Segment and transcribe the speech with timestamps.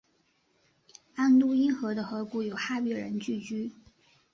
[1.13, 3.71] 安都因河的河谷有哈比人聚居。